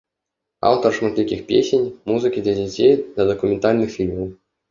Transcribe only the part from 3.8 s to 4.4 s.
фільмаў.